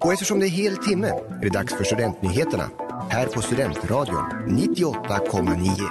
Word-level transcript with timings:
Och 0.00 0.12
eftersom 0.12 0.40
det 0.40 0.46
är 0.46 0.50
hel 0.50 0.76
timme 0.76 1.08
är 1.08 1.40
det 1.42 1.48
dags 1.48 1.74
för 1.74 1.84
Studentnyheterna 1.84 2.70
här 3.10 3.26
på 3.26 3.42
Studentradion 3.42 4.24
98,9. 4.48 5.90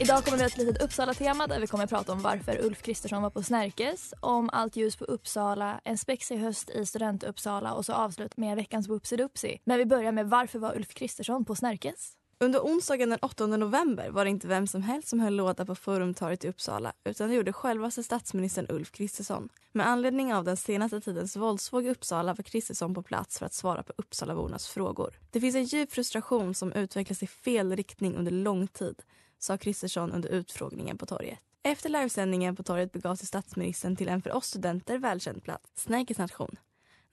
Idag 0.00 0.24
kommer 0.24 0.36
vi 0.36 0.42
ha 0.42 0.48
ett 0.48 0.58
litet 0.58 0.82
Uppsala-tema 0.82 1.46
där 1.46 1.60
vi 1.60 1.66
kommer 1.66 1.84
att 1.84 1.90
prata 1.90 2.12
om 2.12 2.22
varför 2.22 2.64
Ulf 2.64 2.82
Kristersson 2.82 3.22
var 3.22 3.30
på 3.30 3.42
Snärkes, 3.42 4.14
om 4.20 4.50
allt 4.52 4.76
ljus 4.76 4.96
på 4.96 5.04
Uppsala, 5.04 5.80
en 5.84 5.98
spexig 5.98 6.36
höst 6.36 6.70
i 6.70 6.86
Student-Uppsala 6.86 7.72
och 7.72 7.84
så 7.84 7.92
avslut 7.92 8.36
med 8.36 8.56
veckans 8.56 8.88
Whoopsie 8.88 9.58
Men 9.64 9.78
vi 9.78 9.86
börjar 9.86 10.12
med 10.12 10.28
varför 10.28 10.58
var 10.58 10.76
Ulf 10.76 10.94
Kristersson 10.94 11.44
på 11.44 11.54
Snärkes? 11.54 12.12
Under 12.38 12.60
onsdagen 12.60 13.10
den 13.10 13.18
8 13.22 13.46
november 13.46 14.10
var 14.10 14.24
det 14.24 14.30
inte 14.30 14.48
vem 14.48 14.66
som 14.66 14.82
helst 14.82 15.08
som 15.08 15.20
höll 15.20 15.34
låda 15.34 15.66
på 15.66 15.74
Forumtorget 15.74 16.44
i 16.44 16.48
Uppsala 16.48 16.92
utan 17.04 17.28
det 17.28 17.34
gjorde 17.34 17.52
självaste 17.52 18.02
statsministern 18.02 18.66
Ulf 18.68 18.92
Kristersson. 18.92 19.48
Med 19.72 19.86
anledning 19.86 20.34
av 20.34 20.44
den 20.44 20.56
senaste 20.56 21.00
tidens 21.00 21.36
våldsvåg 21.36 21.86
i 21.86 21.90
Uppsala 21.90 22.34
var 22.34 22.42
Kristersson 22.42 22.94
på 22.94 23.02
plats 23.02 23.38
för 23.38 23.46
att 23.46 23.54
svara 23.54 23.82
på 23.82 23.92
Uppsalabornas 23.96 24.68
frågor. 24.68 25.14
Det 25.30 25.40
finns 25.40 25.56
en 25.56 25.64
djup 25.64 25.92
frustration 25.92 26.54
som 26.54 26.72
utvecklas 26.72 27.22
i 27.22 27.26
fel 27.26 27.76
riktning 27.76 28.16
under 28.16 28.32
lång 28.32 28.66
tid 28.66 29.02
sa 29.38 29.58
Kristersson 29.58 30.12
under 30.12 30.28
utfrågningen 30.28 30.98
på 30.98 31.06
torget. 31.06 31.38
Efter 31.62 31.88
livesändningen 31.88 32.56
på 32.56 32.62
torget 32.62 32.92
begav 32.92 33.16
sig 33.16 33.26
statsministern 33.26 33.96
till 33.96 34.08
en 34.08 34.22
för 34.22 34.36
oss 34.36 34.46
studenter 34.46 34.98
välkänd 34.98 35.42
plats, 35.42 35.70
Snärkes 35.74 36.18
nation. 36.18 36.56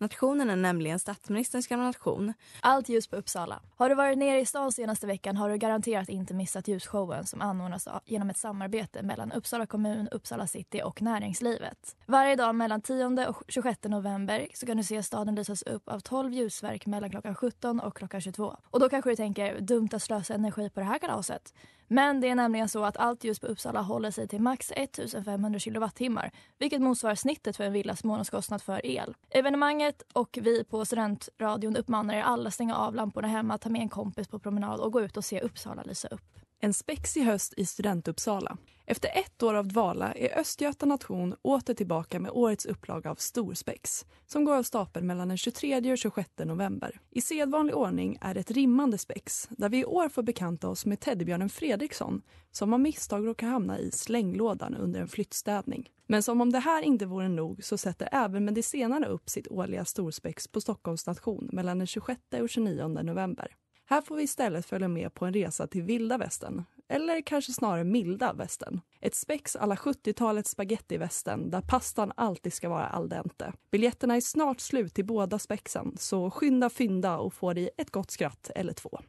Nationen 0.02 0.50
är 0.50 0.56
nämligen 0.56 1.00
statsministerns 1.00 1.68
gamla 1.68 1.86
nation. 1.86 2.34
Allt 2.62 2.90
ljus 2.90 3.08
på 3.08 3.16
Uppsala. 3.16 3.62
Har 3.76 3.90
du 3.90 3.96
varit 3.96 4.18
nere 4.18 4.40
i 4.40 4.46
stan 4.46 4.72
senaste 4.72 5.08
veckan 5.08 5.38
har 5.38 5.50
du 5.50 5.58
garanterat 5.58 6.10
inte 6.10 6.34
missat 6.34 6.68
ljusshowen 6.68 7.26
som 7.26 7.42
anordnas 7.42 7.88
genom 8.06 8.30
ett 8.30 8.38
samarbete 8.38 9.04
mellan 9.04 9.32
Uppsala 9.32 9.66
kommun, 9.66 10.08
Uppsala 10.12 10.48
city 10.48 10.82
och 10.84 11.02
näringslivet. 11.02 11.96
Varje 12.06 12.36
dag 12.36 12.56
mellan 12.56 12.82
10 12.82 13.28
och 13.28 13.44
26 13.48 13.84
november 13.84 14.48
så 14.54 14.66
kan 14.66 14.78
du 14.78 14.84
se 14.84 15.04
staden 15.04 15.36
lysas 15.36 15.62
upp 15.62 15.90
av 15.90 16.00
12 16.00 16.34
ljusverk 16.34 16.86
mellan 16.86 17.10
klockan 17.10 17.36
17 17.36 17.80
och 17.80 17.96
klockan 17.96 18.22
22. 18.22 18.58
Och 18.70 18.80
då 18.80 18.90
kanske 18.90 19.10
du 19.10 19.16
tänker, 19.16 19.60
dumt 19.60 19.90
att 19.92 20.04
slösa 20.04 20.34
energi 20.34 20.70
på 20.70 20.80
det 20.80 20.86
här 20.86 21.00
kalaset. 21.00 21.54
Men 21.92 22.22
det 22.22 22.30
är 22.30 22.36
nämligen 22.36 22.70
så 22.70 22.86
att 22.86 22.98
allt 22.98 23.24
ljus 23.24 23.40
på 23.40 23.48
Uppsala 23.48 23.82
håller 23.82 24.12
sig 24.12 24.28
till 24.28 24.42
max 24.42 24.72
1500 24.76 25.60
kilowattimmar 25.60 26.32
vilket 26.58 26.82
motsvarar 26.82 27.16
snittet 27.16 27.58
för 27.58 27.64
en 27.64 27.74
villas 27.74 28.04
månadskostnad 28.04 28.62
för 28.62 28.86
el. 28.86 29.16
Evenemanget 29.30 30.04
och 30.14 30.40
vi 30.42 30.64
på 30.64 30.86
Studentradion 30.86 31.76
uppmanar 31.76 32.14
er 32.14 32.22
alla 32.22 32.52
stänga 32.52 32.76
av 32.76 32.96
lamporna 32.96 33.28
hemma, 33.28 33.58
ta 33.58 33.70
med 33.70 33.82
en 33.82 33.90
kompis 33.90 34.28
på 34.28 34.40
promenad 34.40 34.80
och 34.80 34.92
gå 34.92 35.02
ut 35.02 35.18
och 35.18 35.26
se 35.26 35.42
Uppsala 35.42 35.84
lysa 35.84 36.08
upp. 36.08 36.40
En 36.62 36.74
spexig 36.74 37.22
höst 37.22 37.54
i 37.58 37.66
Studentuppsala. 37.66 38.58
Efter 38.86 39.10
ett 39.14 39.44
år 39.44 39.54
av 39.54 39.68
dvala 39.68 40.12
är 40.12 40.40
Östgöta 40.40 40.86
Nation 40.86 41.36
åter 41.42 41.74
tillbaka 41.74 42.20
med 42.20 42.32
årets 42.32 42.66
upplaga 42.66 43.12
av 43.12 43.16
Storspex 43.16 44.06
som 44.26 44.46
går 44.46 44.56
av 44.56 44.64
stapeln 44.64 45.08
mellan 45.08 45.28
den 45.28 45.38
23 45.38 45.92
och 45.92 45.98
26 45.98 46.30
november. 46.38 47.00
I 47.12 47.22
sedvanlig 47.22 47.76
ordning 47.76 48.18
är 48.22 48.34
det 48.34 48.40
ett 48.40 48.52
rimmande 48.52 48.98
spex 48.98 49.48
där 49.52 49.70
vi 49.70 49.80
i 49.80 49.86
år 49.86 50.10
får 50.10 50.24
bekanta 50.24 50.70
oss 50.70 50.86
med 50.86 51.00
teddybjörnen 51.00 51.50
Fredriksson 51.50 52.22
som 52.52 52.74
av 52.74 52.80
misstag 52.80 53.28
råkar 53.28 53.48
hamna 53.48 53.80
i 53.80 53.92
slänglådan 53.92 54.76
under 54.76 55.02
en 55.02 55.08
flyttstädning. 55.08 55.90
Men 56.08 56.24
som 56.24 56.42
om 56.42 56.52
det 56.52 56.60
här 56.60 56.82
inte 56.82 57.06
vore 57.06 57.30
nog 57.30 57.64
så 57.64 57.78
sätter 57.78 58.10
även 58.12 58.46
Medicenarna 58.46 59.08
upp 59.08 59.30
sitt 59.30 59.48
årliga 59.48 59.86
storspex 59.86 60.48
på 60.48 60.62
Stockholms 60.62 61.02
station 61.02 61.50
mellan 61.54 61.78
den 61.78 61.88
26 61.88 62.22
och 62.42 62.50
29 62.50 62.88
november. 62.88 63.56
Här 63.90 64.02
får 64.02 64.16
vi 64.16 64.24
istället 64.24 64.66
följa 64.66 64.88
med 64.88 65.14
på 65.14 65.26
en 65.26 65.34
resa 65.34 65.68
till 65.68 65.84
vilda 65.84 66.18
västern, 66.18 66.64
eller 66.90 67.22
kanske 67.22 67.54
snarare 67.54 67.84
milda 67.84 68.34
västern. 68.34 68.82
Ett 69.02 69.16
spex 69.16 69.56
alla 69.56 69.76
70-talets 69.76 70.50
spagettivästern 70.50 71.50
där 71.50 71.62
pastan 71.62 72.12
alltid 72.16 72.54
ska 72.54 72.70
vara 72.70 72.88
al 72.88 73.10
dente. 73.10 73.54
Biljetterna 73.72 74.16
är 74.16 74.22
snart 74.22 74.60
slut 74.60 74.94
till 74.94 75.06
båda 75.06 75.40
spexen, 75.40 75.98
så 75.98 76.32
skynda 76.32 76.70
fynda 76.70 77.18
och 77.18 77.34
få 77.34 77.54
dig 77.54 77.70
ett 77.78 77.92
gott 77.92 78.12
skratt 78.12 78.52
eller 78.56 78.74
två. 78.74 79.00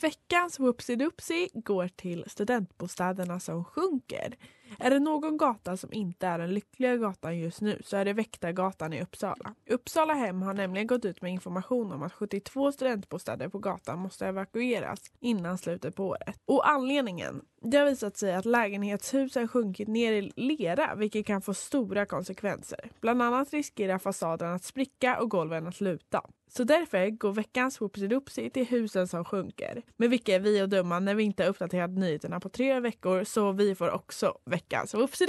Veckans 0.00 0.60
whoopsie 0.60 1.48
går 1.54 1.88
till 1.88 2.24
studentbostäderna 2.26 3.40
som 3.40 3.64
sjunker. 3.64 4.36
Är 4.78 4.90
det 4.90 4.98
någon 4.98 5.36
gata 5.36 5.76
som 5.76 5.92
inte 5.92 6.26
är 6.26 6.38
den 6.38 6.54
lyckliga 6.54 6.96
gatan 6.96 7.38
just 7.38 7.60
nu 7.60 7.80
så 7.84 7.96
är 7.96 8.04
det 8.04 8.12
Väktargatan 8.12 8.92
i 8.92 9.02
Uppsala. 9.02 9.54
Uppsala 9.70 10.14
Hem 10.14 10.42
har 10.42 10.54
nämligen 10.54 10.86
gått 10.86 11.04
ut 11.04 11.22
med 11.22 11.32
information 11.32 11.92
om 11.92 12.02
att 12.02 12.12
72 12.12 12.72
studentbostäder 12.72 13.48
på 13.48 13.58
gatan 13.58 13.98
måste 13.98 14.26
evakueras 14.26 15.00
innan 15.20 15.58
slutet 15.58 15.96
på 15.96 16.06
året. 16.06 16.40
Och 16.44 16.68
anledningen? 16.68 17.42
Det 17.62 17.78
har 17.78 17.86
visat 17.86 18.16
sig 18.16 18.34
att 18.34 18.44
lägenhetshusen 18.44 19.48
sjunkit 19.48 19.88
ner 19.88 20.12
i 20.12 20.32
lera 20.36 20.94
vilket 20.94 21.26
kan 21.26 21.42
få 21.42 21.54
stora 21.54 22.06
konsekvenser. 22.06 22.90
Bland 23.00 23.22
annat 23.22 23.52
riskerar 23.52 23.98
fasaden 23.98 24.54
att 24.54 24.64
spricka 24.64 25.20
och 25.20 25.30
golven 25.30 25.66
att 25.66 25.80
luta. 25.80 26.22
Så 26.50 26.64
därför 26.64 27.10
går 27.10 27.32
veckans 27.32 27.80
whoopsie 27.80 28.50
till 28.50 28.66
husen 28.66 29.08
som 29.08 29.24
sjunker. 29.24 29.82
Men 29.96 30.10
vilka 30.10 30.34
är 30.34 30.40
vi 30.40 30.60
att 30.60 30.70
döma 30.70 31.00
när 31.00 31.14
vi 31.14 31.22
inte 31.22 31.42
har 31.42 31.50
uppdaterat 31.50 31.90
nyheterna 31.90 32.40
på 32.40 32.48
tre 32.48 32.80
veckor 32.80 33.24
så 33.24 33.52
vi 33.52 33.74
får 33.74 33.90
också 33.90 34.38
veckans 34.58 34.94
whoopsie 34.94 35.26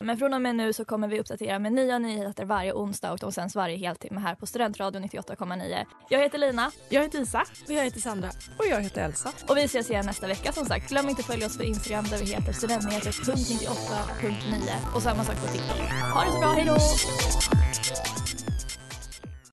Men 0.00 0.18
från 0.18 0.34
och 0.34 0.42
med 0.42 0.56
nu 0.56 0.72
så 0.72 0.84
kommer 0.84 1.08
vi 1.08 1.20
uppdatera 1.20 1.58
med 1.58 1.72
nya 1.72 1.98
nyheter 1.98 2.44
varje 2.44 2.72
onsdag 2.72 3.12
och 3.12 3.18
de 3.18 3.32
sänds 3.32 3.54
varje 3.54 3.76
heltimme 3.76 4.20
här 4.20 4.34
på 4.34 4.46
Studentradion 4.46 5.04
98,9. 5.04 5.84
Jag 6.08 6.20
heter 6.20 6.38
Lina. 6.38 6.70
Jag 6.88 7.02
heter 7.02 7.20
Isa. 7.20 7.44
Och 7.66 7.72
jag 7.72 7.84
heter 7.84 8.00
Sandra. 8.00 8.28
Och 8.58 8.64
jag 8.70 8.80
heter 8.80 9.04
Elsa. 9.04 9.32
Och 9.48 9.56
vi 9.56 9.62
ses 9.62 9.90
igen 9.90 10.06
nästa 10.06 10.26
vecka 10.26 10.52
som 10.52 10.66
sagt. 10.66 10.90
Glöm 10.90 11.08
inte 11.08 11.20
att 11.20 11.26
följa 11.26 11.46
oss 11.46 11.58
på 11.58 11.64
Instagram 11.64 12.04
där 12.04 12.18
vi 12.18 12.24
heter 12.24 12.52
studentnyheter.98.9 12.52 14.94
och 14.94 15.02
samma 15.02 15.24
sak 15.24 15.40
på 15.40 15.46
TikTok. 15.46 15.78
Ha 16.14 16.24
det 16.24 16.32
så 16.32 16.38
bra, 16.38 16.52
hejdå! 16.52 16.76